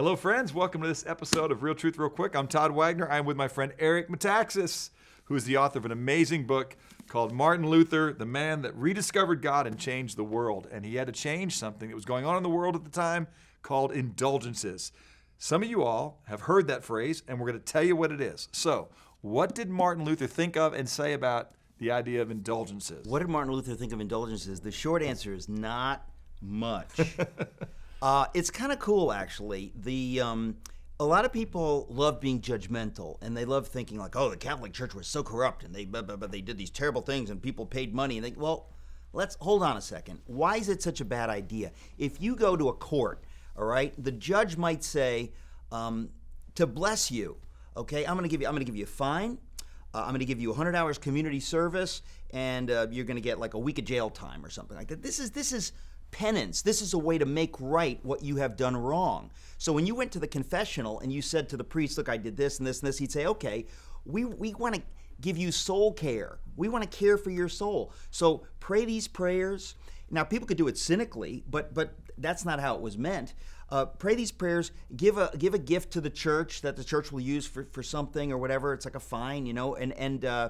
Hello, 0.00 0.16
friends. 0.16 0.54
Welcome 0.54 0.80
to 0.80 0.88
this 0.88 1.04
episode 1.06 1.52
of 1.52 1.62
Real 1.62 1.74
Truth 1.74 1.98
Real 1.98 2.08
Quick. 2.08 2.34
I'm 2.34 2.48
Todd 2.48 2.72
Wagner. 2.72 3.06
I'm 3.10 3.26
with 3.26 3.36
my 3.36 3.48
friend 3.48 3.74
Eric 3.78 4.08
Metaxas, 4.08 4.88
who 5.24 5.34
is 5.34 5.44
the 5.44 5.58
author 5.58 5.78
of 5.78 5.84
an 5.84 5.92
amazing 5.92 6.46
book 6.46 6.74
called 7.06 7.32
Martin 7.32 7.68
Luther, 7.68 8.14
the 8.14 8.24
man 8.24 8.62
that 8.62 8.74
rediscovered 8.74 9.42
God 9.42 9.66
and 9.66 9.78
changed 9.78 10.16
the 10.16 10.24
world. 10.24 10.66
And 10.72 10.86
he 10.86 10.94
had 10.94 11.06
to 11.08 11.12
change 11.12 11.58
something 11.58 11.90
that 11.90 11.94
was 11.94 12.06
going 12.06 12.24
on 12.24 12.38
in 12.38 12.42
the 12.42 12.48
world 12.48 12.76
at 12.76 12.84
the 12.84 12.90
time 12.90 13.26
called 13.60 13.92
indulgences. 13.92 14.90
Some 15.36 15.62
of 15.62 15.68
you 15.68 15.82
all 15.82 16.22
have 16.28 16.40
heard 16.40 16.66
that 16.68 16.82
phrase, 16.82 17.22
and 17.28 17.38
we're 17.38 17.48
going 17.48 17.60
to 17.60 17.72
tell 17.72 17.84
you 17.84 17.94
what 17.94 18.10
it 18.10 18.22
is. 18.22 18.48
So, 18.52 18.88
what 19.20 19.54
did 19.54 19.68
Martin 19.68 20.06
Luther 20.06 20.26
think 20.26 20.56
of 20.56 20.72
and 20.72 20.88
say 20.88 21.12
about 21.12 21.50
the 21.76 21.90
idea 21.90 22.22
of 22.22 22.30
indulgences? 22.30 23.06
What 23.06 23.18
did 23.18 23.28
Martin 23.28 23.52
Luther 23.52 23.74
think 23.74 23.92
of 23.92 24.00
indulgences? 24.00 24.60
The 24.60 24.72
short 24.72 25.02
answer 25.02 25.34
is 25.34 25.46
not 25.46 26.08
much. 26.40 26.88
uh, 28.02 28.26
it's 28.34 28.50
kind 28.50 28.72
of 28.72 28.78
cool, 28.78 29.12
actually. 29.12 29.72
The 29.76 30.20
um, 30.20 30.56
a 30.98 31.04
lot 31.04 31.24
of 31.24 31.32
people 31.32 31.86
love 31.88 32.20
being 32.20 32.40
judgmental, 32.40 33.16
and 33.22 33.36
they 33.36 33.44
love 33.44 33.68
thinking 33.68 33.98
like, 33.98 34.16
"Oh, 34.16 34.30
the 34.30 34.36
Catholic 34.36 34.72
Church 34.72 34.94
was 34.94 35.06
so 35.06 35.22
corrupt, 35.22 35.64
and 35.64 35.74
they 35.74 35.84
but, 35.84 36.06
but 36.06 36.30
they 36.30 36.40
did 36.40 36.58
these 36.58 36.70
terrible 36.70 37.02
things, 37.02 37.30
and 37.30 37.42
people 37.42 37.66
paid 37.66 37.94
money." 37.94 38.16
And 38.16 38.24
they 38.24 38.32
well, 38.32 38.68
let's 39.12 39.36
hold 39.40 39.62
on 39.62 39.76
a 39.76 39.80
second. 39.80 40.20
Why 40.26 40.56
is 40.56 40.68
it 40.68 40.82
such 40.82 41.00
a 41.00 41.04
bad 41.04 41.30
idea? 41.30 41.72
If 41.98 42.20
you 42.20 42.36
go 42.36 42.56
to 42.56 42.68
a 42.68 42.72
court, 42.72 43.24
all 43.56 43.64
right, 43.64 43.92
the 44.02 44.12
judge 44.12 44.56
might 44.56 44.82
say, 44.82 45.32
um, 45.70 46.10
"To 46.54 46.66
bless 46.66 47.10
you." 47.10 47.36
Okay, 47.76 48.04
I'm 48.04 48.14
going 48.14 48.24
to 48.24 48.28
give 48.28 48.40
you. 48.40 48.46
I'm 48.46 48.54
going 48.54 48.64
to 48.64 48.70
give 48.70 48.76
you 48.76 48.84
a 48.84 48.86
fine. 48.86 49.38
Uh, 49.92 50.02
I'm 50.02 50.10
going 50.10 50.20
to 50.20 50.24
give 50.24 50.40
you 50.40 50.50
100 50.50 50.76
hours 50.76 50.98
community 50.98 51.40
service, 51.40 52.02
and 52.30 52.70
uh, 52.70 52.86
you're 52.90 53.04
going 53.04 53.16
to 53.16 53.22
get 53.22 53.40
like 53.40 53.54
a 53.54 53.58
week 53.58 53.78
of 53.78 53.84
jail 53.84 54.08
time 54.08 54.44
or 54.44 54.50
something 54.50 54.76
like 54.76 54.88
that. 54.88 55.02
This 55.02 55.18
is 55.18 55.32
this 55.32 55.52
is 55.52 55.72
penance. 56.10 56.62
This 56.62 56.82
is 56.82 56.94
a 56.94 56.98
way 56.98 57.18
to 57.18 57.26
make 57.26 57.54
right 57.60 57.98
what 58.02 58.22
you 58.22 58.36
have 58.36 58.56
done 58.56 58.76
wrong. 58.76 59.30
So 59.58 59.72
when 59.72 59.86
you 59.86 59.94
went 59.94 60.12
to 60.12 60.18
the 60.18 60.26
confessional 60.26 61.00
and 61.00 61.12
you 61.12 61.22
said 61.22 61.48
to 61.50 61.56
the 61.56 61.64
priest, 61.64 61.98
"Look, 61.98 62.08
I 62.08 62.16
did 62.16 62.36
this 62.36 62.58
and 62.58 62.66
this 62.66 62.80
and 62.80 62.88
this," 62.88 62.98
he'd 62.98 63.12
say, 63.12 63.26
"Okay, 63.26 63.66
we 64.04 64.24
we 64.24 64.54
want 64.54 64.74
to 64.76 64.82
give 65.20 65.36
you 65.36 65.52
soul 65.52 65.92
care. 65.92 66.38
We 66.56 66.68
want 66.68 66.82
to 66.90 66.98
care 66.98 67.18
for 67.18 67.30
your 67.30 67.48
soul. 67.48 67.92
So 68.10 68.44
pray 68.58 68.84
these 68.84 69.08
prayers." 69.08 69.74
Now 70.10 70.24
people 70.24 70.46
could 70.46 70.56
do 70.56 70.68
it 70.68 70.78
cynically, 70.78 71.44
but 71.48 71.74
but 71.74 71.94
that's 72.18 72.44
not 72.44 72.60
how 72.60 72.74
it 72.74 72.80
was 72.80 72.98
meant. 72.98 73.34
Uh, 73.70 73.84
pray 73.84 74.16
these 74.16 74.32
prayers. 74.32 74.72
Give 74.96 75.16
a 75.16 75.30
give 75.38 75.54
a 75.54 75.58
gift 75.58 75.92
to 75.92 76.00
the 76.00 76.10
church 76.10 76.62
that 76.62 76.76
the 76.76 76.84
church 76.84 77.12
will 77.12 77.20
use 77.20 77.46
for, 77.46 77.64
for 77.64 77.82
something 77.82 78.32
or 78.32 78.38
whatever. 78.38 78.72
It's 78.74 78.84
like 78.84 78.96
a 78.96 79.00
fine, 79.00 79.46
you 79.46 79.52
know, 79.52 79.76
and 79.76 79.92
and 79.92 80.24
uh, 80.24 80.48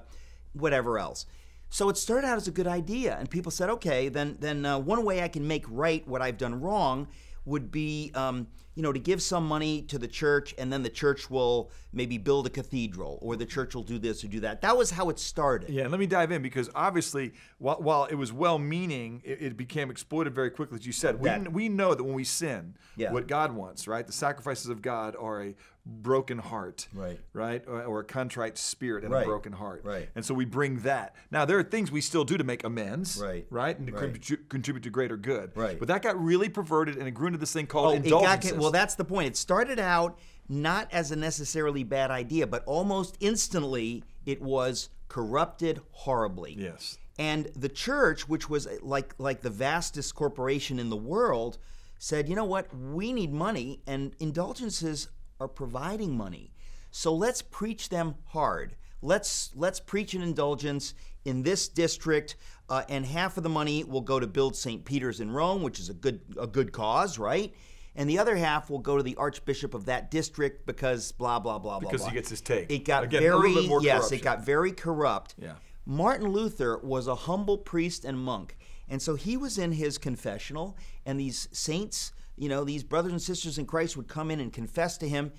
whatever 0.54 0.98
else. 0.98 1.26
So 1.70 1.88
it 1.88 1.96
started 1.96 2.26
out 2.26 2.36
as 2.36 2.48
a 2.48 2.50
good 2.50 2.66
idea, 2.66 3.16
and 3.16 3.30
people 3.30 3.52
said, 3.52 3.70
okay, 3.70 4.08
then 4.08 4.36
then 4.40 4.66
uh, 4.66 4.78
one 4.78 5.04
way 5.04 5.22
I 5.22 5.28
can 5.28 5.46
make 5.46 5.64
right 5.68 6.06
what 6.06 6.20
I've 6.20 6.36
done 6.36 6.60
wrong 6.60 7.06
would 7.44 7.70
be, 7.70 8.10
um, 8.14 8.48
you 8.80 8.82
know, 8.82 8.92
to 8.94 8.98
give 8.98 9.20
some 9.20 9.46
money 9.46 9.82
to 9.82 9.98
the 9.98 10.08
church, 10.08 10.54
and 10.56 10.72
then 10.72 10.82
the 10.82 10.88
church 10.88 11.28
will 11.28 11.70
maybe 11.92 12.16
build 12.16 12.46
a 12.46 12.50
cathedral, 12.50 13.18
or 13.20 13.36
the 13.36 13.44
church 13.44 13.74
will 13.74 13.82
do 13.82 13.98
this 13.98 14.24
or 14.24 14.28
do 14.28 14.40
that. 14.40 14.62
That 14.62 14.74
was 14.74 14.90
how 14.90 15.10
it 15.10 15.18
started. 15.18 15.68
Yeah, 15.68 15.86
let 15.88 16.00
me 16.00 16.06
dive 16.06 16.32
in 16.32 16.40
because 16.40 16.70
obviously, 16.74 17.34
while, 17.58 17.76
while 17.76 18.04
it 18.06 18.14
was 18.14 18.32
well-meaning, 18.32 19.20
it, 19.22 19.42
it, 19.42 19.56
became 19.58 19.90
exploited 19.90 20.34
very 20.34 20.50
quickly. 20.50 20.78
As 20.78 20.86
you 20.86 20.92
said, 20.92 21.20
we, 21.20 21.28
That- 21.28 21.52
we 21.52 21.68
know 21.68 21.94
that 21.94 22.02
when 22.02 22.14
we 22.14 22.24
sin, 22.24 22.74
Yeah. 22.96 23.12
what 23.12 23.26
God 23.26 23.52
wants, 23.52 23.86
right? 23.86 24.06
The 24.06 24.14
sacrifices 24.14 24.68
of 24.70 24.80
God 24.80 25.14
are 25.14 25.42
a 25.42 25.54
broken 25.86 26.38
heart, 26.38 26.86
Right. 26.94 27.18
right, 27.32 27.64
or, 27.66 27.82
or 27.84 28.00
a 28.00 28.04
contrite 28.04 28.58
spirit 28.58 29.02
and 29.02 29.12
Right. 29.12 29.22
a 29.22 29.26
broken 29.26 29.52
heart, 29.52 29.80
Right. 29.82 30.08
And 30.14 30.24
so 30.24 30.34
we 30.34 30.44
bring 30.44 30.80
that. 30.80 31.16
Now 31.30 31.46
there 31.46 31.58
are 31.58 31.62
things 31.62 31.90
we 31.90 32.02
still 32.02 32.22
do 32.24 32.36
to 32.36 32.44
make 32.44 32.64
amends, 32.64 33.18
Right. 33.20 33.46
right, 33.50 33.76
and 33.76 33.86
to 33.88 33.92
Right. 33.94 34.12
contribute, 34.12 34.48
contribute 34.50 34.82
to 34.84 34.90
greater 34.90 35.16
good, 35.16 35.52
Right. 35.56 35.78
But 35.78 35.88
that 35.88 36.02
got 36.02 36.22
really 36.22 36.48
perverted 36.50 36.96
and 36.96 37.08
it 37.08 37.12
grew 37.12 37.28
into 37.28 37.38
this 37.38 37.52
thing 37.52 37.66
called 37.66 37.86
Oh, 37.86 37.90
it 37.92 37.96
got- 38.00 38.04
indulgences. 38.04 38.52
Well, 38.70 38.80
that's 38.80 38.94
the 38.94 39.04
point. 39.04 39.26
It 39.28 39.36
started 39.36 39.78
out 39.78 40.18
not 40.48 40.88
as 40.92 41.10
a 41.10 41.16
necessarily 41.16 41.84
bad 41.84 42.10
idea, 42.10 42.46
but 42.46 42.64
almost 42.66 43.16
instantly 43.20 44.04
it 44.26 44.40
was 44.40 44.90
corrupted 45.08 45.80
horribly. 45.90 46.54
yes. 46.58 46.98
And 47.18 47.50
the 47.54 47.68
church, 47.68 48.28
which 48.28 48.48
was 48.48 48.66
like 48.80 49.14
like 49.18 49.42
the 49.42 49.50
vastest 49.50 50.14
corporation 50.14 50.78
in 50.78 50.88
the 50.88 50.96
world, 50.96 51.58
said, 51.98 52.28
"You 52.30 52.34
know 52.34 52.44
what? 52.46 52.74
We 52.74 53.12
need 53.12 53.30
money, 53.32 53.82
and 53.86 54.14
indulgences 54.18 55.08
are 55.38 55.48
providing 55.48 56.16
money. 56.16 56.54
So 56.90 57.14
let's 57.14 57.42
preach 57.42 57.90
them 57.90 58.14
hard. 58.26 58.74
Let's 59.02 59.50
let's 59.54 59.80
preach 59.80 60.14
an 60.14 60.22
indulgence 60.22 60.94
in 61.26 61.42
this 61.42 61.68
district, 61.68 62.36
uh, 62.70 62.84
and 62.88 63.04
half 63.04 63.36
of 63.36 63.42
the 63.42 63.50
money 63.50 63.84
will 63.84 64.00
go 64.00 64.18
to 64.18 64.26
build 64.26 64.56
St. 64.56 64.84
Peter's 64.86 65.20
in 65.20 65.30
Rome, 65.30 65.62
which 65.62 65.78
is 65.78 65.90
a 65.90 65.94
good 65.94 66.20
a 66.38 66.46
good 66.46 66.72
cause, 66.72 67.18
right?" 67.18 67.52
And 68.00 68.08
the 68.08 68.18
other 68.18 68.34
half 68.34 68.70
will 68.70 68.78
go 68.78 68.96
to 68.96 69.02
the 69.02 69.14
archbishop 69.16 69.74
of 69.74 69.84
that 69.84 70.10
district 70.10 70.64
because 70.64 71.12
blah 71.12 71.38
blah 71.38 71.58
blah 71.58 71.78
blah. 71.78 71.90
Because 71.90 72.06
he 72.06 72.12
gets 72.12 72.30
his 72.30 72.40
take. 72.40 72.70
It 72.72 72.86
got 72.86 73.04
Again, 73.04 73.22
a 73.22 73.26
little 73.26 73.42
very 73.42 73.54
bit 73.54 73.68
more 73.68 73.82
yes, 73.82 73.98
corruption. 73.98 74.18
it 74.18 74.22
got 74.22 74.46
very 74.46 74.72
corrupt. 74.72 75.34
Yeah. 75.36 75.52
Martin 75.84 76.28
Luther 76.28 76.78
was 76.78 77.06
a 77.06 77.14
humble 77.14 77.58
priest 77.58 78.06
and 78.06 78.18
monk. 78.18 78.56
And 78.88 79.02
so 79.02 79.16
he 79.16 79.36
was 79.36 79.58
in 79.58 79.72
his 79.72 79.98
confessional, 79.98 80.78
and 81.04 81.20
these 81.20 81.46
saints, 81.52 82.12
you 82.36 82.48
know, 82.48 82.64
these 82.64 82.82
brothers 82.82 83.12
and 83.12 83.20
sisters 83.20 83.58
in 83.58 83.66
Christ 83.66 83.98
would 83.98 84.08
come 84.08 84.30
in 84.30 84.40
and 84.40 84.50
confess 84.50 84.96
to 84.96 85.08
him, 85.08 85.32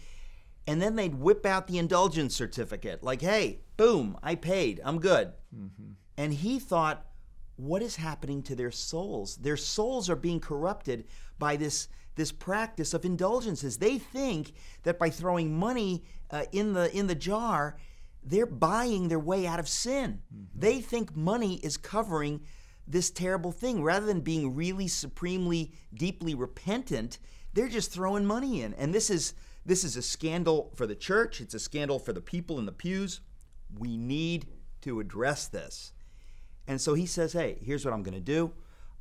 and 0.67 0.79
then 0.79 0.95
they'd 0.95 1.15
whip 1.15 1.47
out 1.47 1.65
the 1.65 1.79
indulgence 1.79 2.35
certificate 2.35 3.01
like, 3.01 3.21
hey, 3.21 3.61
boom, 3.75 4.17
I 4.21 4.35
paid, 4.35 4.79
I'm 4.85 4.99
good. 4.99 5.33
Mm-hmm. 5.53 5.93
And 6.15 6.31
he 6.31 6.59
thought, 6.59 7.07
what 7.55 7.81
is 7.81 7.95
happening 7.95 8.41
to 8.43 8.55
their 8.55 8.71
souls? 8.71 9.37
Their 9.37 9.57
souls 9.57 10.09
are 10.09 10.15
being 10.15 10.39
corrupted 10.39 11.05
by 11.37 11.55
this 11.55 11.87
this 12.15 12.31
practice 12.31 12.93
of 12.93 13.05
indulgences. 13.05 13.77
They 13.77 13.97
think 13.97 14.53
that 14.83 14.99
by 14.99 15.09
throwing 15.09 15.57
money 15.57 16.03
uh, 16.29 16.43
in 16.51 16.73
the 16.73 16.95
in 16.95 17.07
the 17.07 17.15
jar, 17.15 17.77
they're 18.23 18.45
buying 18.45 19.07
their 19.07 19.19
way 19.19 19.47
out 19.47 19.59
of 19.59 19.67
sin. 19.67 20.21
They 20.55 20.81
think 20.81 21.15
money 21.15 21.55
is 21.63 21.77
covering 21.77 22.41
this 22.87 23.09
terrible 23.09 23.51
thing 23.51 23.81
rather 23.81 24.05
than 24.05 24.21
being 24.21 24.55
really 24.55 24.87
supremely 24.87 25.73
deeply 25.93 26.35
repentant. 26.35 27.19
They're 27.53 27.69
just 27.69 27.91
throwing 27.91 28.25
money 28.25 28.61
in, 28.61 28.73
and 28.73 28.93
this 28.93 29.09
is 29.09 29.33
this 29.65 29.83
is 29.83 29.95
a 29.95 30.01
scandal 30.01 30.71
for 30.75 30.87
the 30.87 30.95
church. 30.95 31.39
It's 31.41 31.53
a 31.53 31.59
scandal 31.59 31.99
for 31.99 32.13
the 32.13 32.21
people 32.21 32.59
in 32.59 32.65
the 32.65 32.71
pews. 32.71 33.21
We 33.77 33.95
need 33.95 34.47
to 34.81 34.99
address 34.99 35.47
this. 35.47 35.93
And 36.67 36.79
so 36.79 36.93
he 36.93 37.05
says, 37.05 37.33
hey, 37.33 37.57
here's 37.61 37.83
what 37.85 37.93
I'm 37.93 38.03
going 38.03 38.13
to 38.13 38.19
do. 38.19 38.51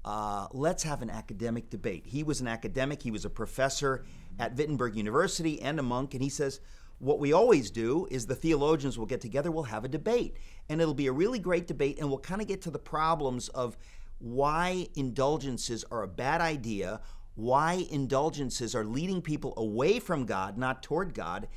Uh, 0.05 0.47
let's 0.53 0.83
have 0.83 1.03
an 1.03 1.11
academic 1.11 1.69
debate. 1.71 2.07
He 2.07 2.23
was 2.23 2.41
an 2.41 2.49
academic, 2.49 3.03
he 3.03 3.11
was 3.11 3.25
a 3.25 3.31
professor 3.31 4.05
at 4.39 4.57
Wittenberg 4.57 4.97
University 4.97 5.61
and 5.61 5.79
a 5.79 5.83
monk. 5.83 6.15
And 6.15 6.23
he 6.23 6.31
says, 6.31 6.61
what 6.99 7.19
we 7.19 7.33
always 7.33 7.71
do 7.71 8.07
is 8.11 8.27
the 8.27 8.35
theologians 8.35 8.99
will 8.99 9.07
get 9.07 9.21
together, 9.21 9.51
we'll 9.51 9.65
have 9.65 9.85
a 9.85 9.89
debate. 9.89 10.37
And 10.69 10.81
it'll 10.81 10.95
be 10.95 11.07
a 11.07 11.13
really 11.13 11.39
great 11.39 11.67
debate, 11.67 11.99
and 11.99 12.09
we'll 12.09 12.19
kind 12.19 12.41
of 12.41 12.49
get 12.49 12.63
to 12.63 12.71
the 12.71 12.79
problems 12.79 13.49
of 13.49 13.77
why 14.19 14.87
indulgences 14.95 15.85
are 15.91 16.03
a 16.03 16.09
bad 16.09 16.41
idea, 16.43 17.01
why 17.35 17.87
indulgences 17.91 18.75
are 18.75 18.85
leading 18.85 19.23
people 19.23 19.55
away 19.57 19.99
from 19.99 20.27
God, 20.27 20.59
not 20.59 20.83
toward 20.83 21.15
God, 21.15 21.49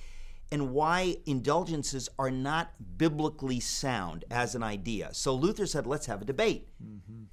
and 0.54 0.70
why 0.70 1.18
indulgences 1.26 2.08
are 2.20 2.30
not 2.30 2.74
biblically 2.96 3.60
sound 3.60 4.24
as 4.30 4.54
an 4.54 4.62
idea. 4.62 5.10
So 5.12 5.34
Luther 5.34 5.66
said, 5.66 5.88
let's 5.88 6.06
have 6.06 6.22
a 6.22 6.26
debate. 6.26 6.70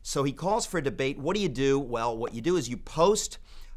So 0.01 0.23
he 0.25 0.33
calls 0.33 0.65
for 0.65 0.79
a 0.79 0.83
debate. 0.83 1.19
What 1.19 1.37
do 1.37 1.43
you 1.43 1.51
do? 1.51 1.79
Well, 1.79 2.17
what 2.17 2.33
you 2.33 2.41
do 2.41 2.57
is 2.57 2.71
you 2.71 2.79
post 2.79 3.37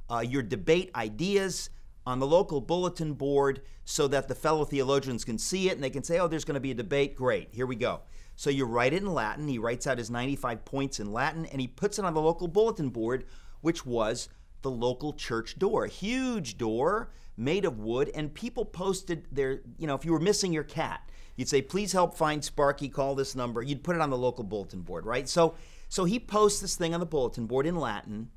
uh, 0.10 0.20
your 0.20 0.44
debate 0.44 0.92
ideas 0.96 1.70
on 2.06 2.20
the 2.20 2.26
local 2.26 2.62
bulletin 2.62 3.16
board 3.16 3.64
so 3.84 4.08
that 4.08 4.30
the 4.30 4.36
fellow 4.36 4.64
theologians 4.64 5.26
can 5.26 5.38
see 5.38 5.68
it 5.68 5.74
and 5.74 5.84
they 5.84 5.90
can 5.90 6.04
say, 6.04 6.20
oh, 6.20 6.30
there's 6.30 6.46
going 6.46 6.54
to 6.54 6.62
be 6.62 6.72
a 6.72 6.76
debate. 6.76 7.14
Great, 7.14 7.50
here 7.52 7.66
we 7.66 7.76
go. 7.76 8.00
So 8.38 8.50
you 8.50 8.64
write 8.64 8.94
it 8.94 9.02
in 9.02 9.14
Latin. 9.14 9.50
He 9.50 9.58
writes 9.58 9.88
out 9.88 9.98
his 9.98 10.10
95 10.10 10.64
points 10.64 11.02
in 11.02 11.12
Latin 11.12 11.46
and 11.48 11.60
he 11.60 11.68
puts 11.68 12.00
it 12.00 12.06
on 12.06 12.14
the 12.14 12.22
local 12.22 12.48
bulletin 12.48 12.88
board, 12.88 13.26
which 13.60 13.86
was 13.86 14.30
the 14.64 14.72
local 14.72 15.14
church 15.14 15.60
door. 15.60 15.86
Huge 15.86 16.58
door 16.58 17.12
made 17.38 17.66
of 17.66 17.80
wood, 17.80 18.12
and 18.16 18.34
people 18.34 18.66
posted 18.66 19.28
their, 19.32 19.62
you 19.78 19.88
know, 19.88 19.96
if 19.96 20.06
you 20.06 20.12
were 20.12 20.20
missing 20.20 20.54
your 20.54 20.64
cat, 20.64 21.10
you'd 21.36 21.50
say, 21.50 21.62
please 21.62 21.92
help 21.92 22.16
find 22.16 22.44
Sparky, 22.44 22.90
call 22.90 23.16
this 23.16 23.36
number. 23.36 23.62
You'd 23.62 23.84
put 23.84 23.96
it 23.96 24.02
on 24.02 24.10
the 24.10 24.18
local 24.18 24.44
bulletin 24.44 24.82
board, 24.82 25.06
right? 25.06 25.28
So 25.30 25.56
so 25.90 26.06
he 26.06 26.20
posts 26.20 26.60
this 26.60 26.76
thing 26.76 26.96
on 26.96 27.00
the 27.00 27.06
bulletin 27.06 27.46
board 27.46 27.68
in 27.68 27.76
Latin, 27.76 28.32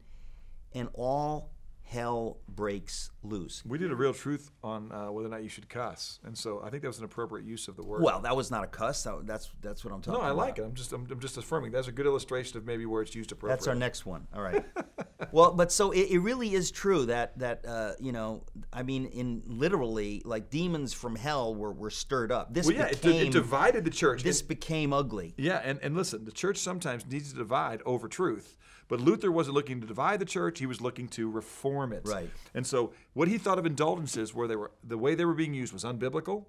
and 0.75 0.90
all 0.93 1.52
hell 1.86 2.38
breaks 2.48 3.10
loose. 3.22 3.62
We 3.64 3.78
did 3.78 3.92
a 3.92 3.94
real 3.94 4.12
truth 4.12 4.50
on 4.62 4.90
uh, 4.90 5.06
whether 5.12 5.28
or 5.28 5.30
not 5.30 5.42
you 5.42 5.48
should 5.48 5.68
cuss, 5.68 6.18
and 6.24 6.36
so 6.36 6.60
I 6.64 6.70
think 6.70 6.82
that 6.82 6.88
was 6.88 6.98
an 6.98 7.04
appropriate 7.04 7.46
use 7.46 7.68
of 7.68 7.76
the 7.76 7.84
word. 7.84 8.02
Well, 8.02 8.20
that 8.20 8.36
was 8.36 8.50
not 8.50 8.64
a 8.64 8.66
cuss. 8.66 9.04
That, 9.04 9.26
that's 9.26 9.50
that's 9.62 9.84
what 9.84 9.94
I'm 9.94 10.00
talking 10.00 10.20
no, 10.20 10.26
I 10.26 10.30
about. 10.30 10.36
like 10.36 10.58
it. 10.58 10.62
I'm 10.64 10.74
just 10.74 10.92
I'm, 10.92 11.06
I'm 11.10 11.20
just 11.20 11.36
affirming. 11.36 11.70
That's 11.70 11.88
a 11.88 11.92
good 11.92 12.06
illustration 12.06 12.58
of 12.58 12.66
maybe 12.66 12.86
where 12.86 13.02
it's 13.02 13.14
used 13.14 13.30
appropriately. 13.32 13.56
That's 13.58 13.68
our 13.68 13.74
next 13.74 14.04
one. 14.04 14.26
All 14.34 14.42
right. 14.42 14.64
well, 15.32 15.52
but 15.52 15.70
so 15.70 15.92
it, 15.92 16.10
it 16.10 16.18
really 16.18 16.54
is 16.54 16.70
true 16.70 17.06
that 17.06 17.38
that 17.38 17.64
uh, 17.64 17.92
you 18.00 18.12
know, 18.12 18.42
I 18.72 18.82
mean, 18.82 19.06
in 19.06 19.42
literally, 19.46 20.22
like 20.24 20.50
demons 20.50 20.92
from 20.92 21.14
hell 21.14 21.54
were, 21.54 21.72
were 21.72 21.90
stirred 21.90 22.32
up. 22.32 22.52
This 22.52 22.66
Well, 22.66 22.74
yeah, 22.74 22.86
it, 22.86 23.00
became 23.00 23.28
it 23.28 23.32
divided 23.32 23.84
the 23.84 23.90
church. 23.90 24.22
this 24.22 24.40
And- 24.40 24.48
became 24.48 24.92
ugly. 24.92 25.34
yeah, 25.36 25.60
and, 25.64 25.78
and 25.82 25.96
listen, 25.96 26.24
the 26.24 26.32
church 26.32 26.58
sometimes 26.58 27.06
needs 27.06 27.30
to 27.32 27.38
divide 27.38 27.80
over 27.86 28.08
truth, 28.08 28.56
But 28.88 29.00
Luther 29.00 29.32
wasn't 29.32 29.54
looking 29.54 29.80
to 29.80 29.86
divide 29.86 30.20
the 30.20 30.26
church; 30.26 30.58
he 30.58 30.66
was 30.66 30.80
looking 30.80 31.08
to 31.08 31.30
reform 31.30 31.92
it. 31.92 32.02
Right. 32.04 32.30
And 32.54 32.66
so, 32.66 32.92
what 33.14 33.28
he 33.28 33.38
thought 33.38 33.58
of 33.58 33.66
indulgences, 33.66 34.34
where 34.34 34.46
they 34.46 34.56
were 34.56 34.70
the 34.84 34.98
way 34.98 35.14
they 35.14 35.24
were 35.24 35.34
being 35.34 35.54
used, 35.54 35.72
was 35.72 35.84
unbiblical. 35.84 36.46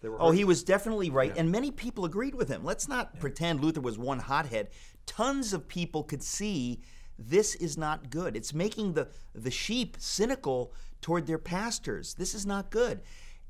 They 0.00 0.08
were 0.08 0.20
Oh, 0.20 0.30
he 0.30 0.44
was 0.44 0.62
definitely 0.62 1.10
right. 1.10 1.36
And 1.36 1.50
many 1.50 1.70
people 1.70 2.04
agreed 2.04 2.34
with 2.34 2.48
him. 2.48 2.64
Let's 2.64 2.88
not 2.88 3.18
pretend 3.20 3.60
Luther 3.60 3.80
was 3.80 3.98
one 3.98 4.18
hothead. 4.18 4.68
Tons 5.06 5.52
of 5.52 5.68
people 5.68 6.04
could 6.04 6.22
see 6.22 6.80
this 7.18 7.54
is 7.56 7.76
not 7.76 8.10
good. 8.10 8.36
It's 8.36 8.54
making 8.54 8.94
the, 8.94 9.08
the 9.34 9.50
sheep 9.50 9.96
cynical 9.98 10.72
toward 11.02 11.26
their 11.26 11.38
pastors. 11.38 12.14
This 12.14 12.34
is 12.34 12.46
not 12.46 12.70
good. 12.70 13.00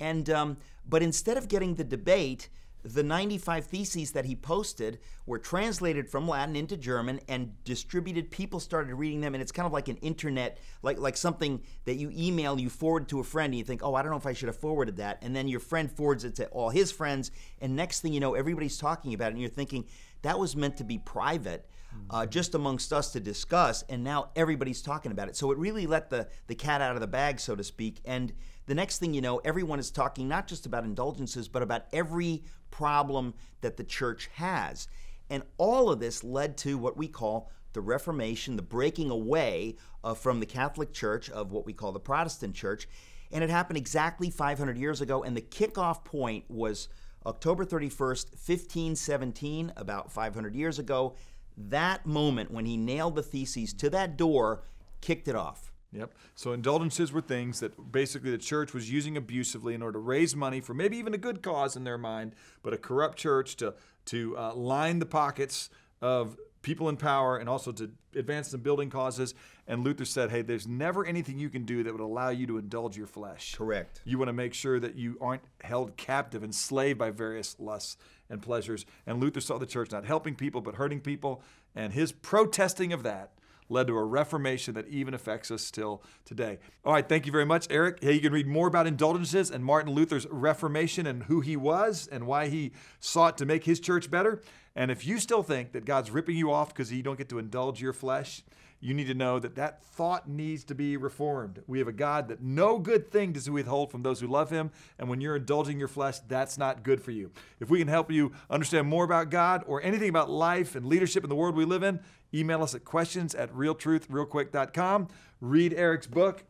And 0.01 0.29
um, 0.31 0.57
but 0.89 1.03
instead 1.03 1.37
of 1.37 1.49
getting 1.49 1.75
the 1.75 1.85
debate, 1.85 2.49
the 2.83 3.03
95 3.03 3.67
theses 3.67 4.13
that 4.13 4.25
he 4.25 4.35
posted 4.35 4.99
were 5.27 5.39
translated 5.39 6.09
from 6.09 6.27
Latin 6.27 6.57
into 6.57 6.77
German 6.77 7.21
and 7.29 7.53
distributed. 7.65 8.31
People 8.31 8.61
started 8.61 8.95
reading 8.95 9.21
them, 9.21 9.35
and 9.35 9.43
it's 9.43 9.53
kind 9.53 9.67
of 9.67 9.73
like 9.73 9.89
an 9.89 9.97
internet, 9.99 10.59
like 10.83 10.99
like 10.99 11.17
something 11.17 11.63
that 11.85 11.97
you 11.97 12.11
email, 12.17 12.59
you 12.59 12.71
forward 12.71 13.09
to 13.09 13.21
a 13.21 13.25
friend, 13.25 13.53
and 13.53 13.59
you 13.59 13.65
think, 13.65 13.83
oh, 13.83 13.95
I 13.95 14.03
don't 14.03 14.11
know 14.11 14.17
if 14.17 14.27
I 14.27 14.33
should 14.33 14.49
have 14.49 14.57
forwarded 14.57 14.97
that, 14.97 15.19
and 15.23 15.35
then 15.35 15.49
your 15.49 15.61
friend 15.61 15.91
forwards 15.91 16.25
it 16.25 16.35
to 16.37 16.47
all 16.49 16.71
his 16.71 16.91
friends, 16.91 17.31
and 17.61 17.77
next 17.77 18.01
thing 18.01 18.13
you 18.13 18.21
know, 18.21 18.35
everybody's 18.35 18.79
talking 18.79 19.15
about 19.15 19.29
it, 19.29 19.33
and 19.33 19.41
you're 19.41 19.51
thinking 19.51 19.85
that 20.23 20.39
was 20.39 20.57
meant 20.57 20.77
to 20.79 20.85
be 20.85 20.99
private. 20.99 21.67
Uh, 22.09 22.25
just 22.25 22.55
amongst 22.55 22.93
us 22.93 23.13
to 23.13 23.19
discuss, 23.19 23.83
and 23.89 24.05
now 24.05 24.31
everybody's 24.37 24.81
talking 24.81 25.11
about 25.11 25.29
it. 25.29 25.35
So 25.35 25.51
it 25.51 25.59
really 25.59 25.89
let 25.89 26.09
the, 26.09 26.29
the 26.47 26.55
cat 26.55 26.81
out 26.81 26.95
of 26.95 27.01
the 27.01 27.09
bag, 27.09 27.41
so 27.41 27.57
to 27.57 27.65
speak. 27.65 28.01
And 28.05 28.33
the 28.71 28.77
next 28.77 28.99
thing 28.99 29.13
you 29.13 29.21
know, 29.21 29.39
everyone 29.39 29.81
is 29.81 29.91
talking 29.91 30.29
not 30.29 30.47
just 30.47 30.65
about 30.65 30.85
indulgences, 30.85 31.49
but 31.49 31.61
about 31.61 31.87
every 31.93 32.45
problem 32.71 33.35
that 33.63 33.77
the 33.77 33.83
church 33.83 34.31
has. 34.35 34.87
And 35.29 35.43
all 35.59 35.91
of 35.91 35.99
this 35.99 36.23
led 36.23 36.57
to 36.59 36.79
what 36.79 36.97
we 36.97 37.09
call 37.09 37.51
the 37.73 37.81
Reformation, 37.81 38.55
the 38.55 38.63
breaking 38.63 39.11
away 39.11 39.75
uh, 40.05 40.15
from 40.15 40.39
the 40.39 40.47
Catholic 40.47 40.93
Church 40.93 41.29
of 41.31 41.51
what 41.51 41.67
we 41.67 41.73
call 41.73 41.91
the 41.91 41.99
Protestant 41.99 42.55
Church. 42.55 42.87
And 43.33 43.43
it 43.43 43.51
happened 43.51 43.77
exactly 43.77 44.31
500 44.31 44.79
years 44.79 45.01
ago. 45.01 45.25
And 45.25 45.37
the 45.37 45.43
kickoff 45.43 46.05
point 46.05 46.45
was 46.49 46.89
October 47.27 47.65
31st, 47.65 48.31
1517, 48.31 49.73
about 49.77 50.13
500 50.13 50.55
years 50.55 50.79
ago. 50.79 51.17
That 51.57 52.07
moment 52.07 52.53
when 52.53 52.67
he 52.67 52.77
nailed 52.77 53.17
the 53.17 53.25
theses 53.25 53.73
to 53.75 53.91
that 53.91 54.17
door 54.17 54.63
kicked 55.01 55.27
it 55.27 55.35
off. 55.35 55.70
Yep. 55.93 56.15
So 56.37 56.53
indulgences 56.53 57.13
were 57.13 57.21
things 57.21 57.61
that 57.61 57.91
basically 57.91 58.31
the 58.31 58.39
church 58.39 58.73
was 58.73 58.91
using 58.91 59.17
abusively 59.17 59.75
in 59.75 59.83
order 59.83 59.95
to 59.95 59.99
raise 59.99 60.37
money 60.37 60.61
for 60.61 60.73
maybe 60.73 60.97
even 60.97 61.15
a 61.15 61.19
good 61.19 61.43
cause 61.43 61.75
in 61.77 61.85
their 61.85 61.99
mind, 61.99 62.35
but 62.63 62.73
a 62.73 62.79
corrupt 62.79 63.19
church 63.19 63.57
to 63.57 63.75
to 64.07 64.37
uh, 64.39 64.55
line 64.55 64.99
the 64.99 65.07
pockets 65.07 65.69
of 66.01 66.37
people 66.63 66.89
in 66.89 66.97
power 66.97 67.37
and 67.39 67.49
also 67.49 67.73
to 67.73 67.91
advance 68.15 68.49
some 68.51 68.61
building 68.61 68.91
causes. 68.91 69.35
And 69.67 69.83
Luther 69.83 70.05
said, 70.05 70.31
"Hey, 70.31 70.43
there's 70.43 70.67
never 70.67 71.05
anything 71.05 71.39
you 71.39 71.49
can 71.49 71.65
do 71.65 71.83
that 71.83 71.93
would 71.93 72.01
allow 72.01 72.29
you 72.31 72.47
to 72.47 72.59
indulge 72.59 72.97
your 72.97 73.07
flesh. 73.07 73.57
Correct. 73.57 74.01
You 74.05 74.17
want 74.19 74.29
to 74.29 74.33
make 74.33 74.55
sure 74.55 74.79
that 74.79 74.95
you 74.95 75.17
aren't 75.21 75.43
held 75.63 75.97
captive, 75.97 76.45
enslaved 76.45 76.99
by 76.99 77.11
various 77.11 77.57
lusts 77.59 77.97
and 78.29 78.41
pleasures." 78.41 78.87
And 79.07 79.21
Luther 79.21 79.41
saw 79.41 79.59
the 79.59 79.67
church 79.67 79.91
not 79.91 80.05
helping 80.05 80.37
people 80.37 80.61
but 80.61 80.77
hurting 80.77 81.01
people, 81.01 81.43
and 81.75 81.93
his 81.93 82.13
protesting 82.13 82.93
of 82.93 83.03
that 83.03 83.33
led 83.71 83.87
to 83.87 83.97
a 83.97 84.05
reformation 84.05 84.75
that 84.75 84.89
even 84.89 85.15
affects 85.15 85.51
us 85.51 85.63
still 85.63 86.03
today. 86.25 86.59
All 86.85 86.93
right, 86.93 87.09
thank 87.09 87.27
you 87.27 87.33
very 87.33 87.47
much, 87.47 87.67
Eric. 87.71 88.03
Hey, 88.03 88.13
you 88.13 88.21
can 88.21 88.33
read 88.33 88.47
more 88.47 88.67
about 88.67 88.87
indulgences 88.87 89.51
and 89.51 89.65
Martin 89.65 89.93
Luther's 89.93 90.27
reformation 90.31 91.07
and 91.07 91.25
who 91.25 91.41
he 91.41 91.57
was 91.57 92.09
and 92.11 92.27
why 92.27 92.49
he 92.49 92.73
sought 92.99 93.39
to 93.39 93.47
make 93.47 93.65
his 93.65 93.81
church 93.81 94.11
better. 94.11 94.43
And 94.75 94.91
if 94.91 95.07
you 95.07 95.19
still 95.19 95.43
think 95.43 95.73
that 95.73 95.85
God's 95.85 96.11
ripping 96.11 96.37
you 96.37 96.53
off 96.53 96.69
because 96.69 96.93
you 96.93 97.03
don't 97.03 97.19
get 97.19 97.29
to 97.31 97.39
indulge 97.39 97.81
your 97.81 97.93
flesh, 97.93 98.43
you 98.83 98.95
need 98.95 99.09
to 99.09 99.15
know 99.15 99.39
that 99.39 99.57
that 99.57 99.85
thought 99.85 100.27
needs 100.29 100.65
to 100.65 100.75
be 100.75 100.97
reformed. 100.97 101.63
We 101.67 101.79
have 101.81 101.89
a 101.89 101.93
God 101.93 102.29
that 102.29 102.43
no 102.43 102.79
good 102.79 103.11
thing 103.11 103.33
does 103.33 103.45
he 103.45 103.51
withhold 103.51 103.91
from 103.91 104.03
those 104.03 104.21
who 104.21 104.27
love 104.27 104.49
him. 104.49 104.71
And 104.99 105.09
when 105.09 105.21
you're 105.21 105.37
indulging 105.37 105.79
your 105.79 105.89
flesh, 105.89 106.19
that's 106.21 106.57
not 106.57 106.83
good 106.83 107.03
for 107.03 107.11
you. 107.11 107.31
If 107.61 107.69
we 107.69 107.79
can 107.79 107.89
help 107.89 108.11
you 108.11 108.33
understand 108.49 108.89
more 108.89 109.05
about 109.05 109.29
God 109.29 109.65
or 109.67 109.83
anything 109.83 110.09
about 110.09 110.31
life 110.31 110.77
and 110.77 110.87
leadership 110.87 111.23
in 111.25 111.29
the 111.29 111.37
world 111.37 111.57
we 111.57 111.67
live 111.67 111.83
in, 111.83 112.01
email 112.35 112.63
us 112.63 112.75
at 112.75 112.85
questions 112.85 113.35
at 113.35 113.53
realtruthrealquick.com. 113.53 115.09
Read 115.41 115.75
Eric's 115.75 116.07
book, 116.07 116.45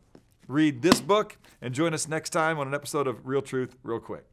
read 0.47 0.81
this 0.81 1.01
book, 1.01 1.37
and 1.61 1.73
join 1.73 1.93
us 1.93 2.07
next 2.07 2.31
time 2.31 2.59
on 2.59 2.67
an 2.67 2.73
episode 2.73 3.07
of 3.07 3.25
Real 3.25 3.41
Truth 3.41 3.77
Real 3.83 3.99
Quick. 3.99 4.25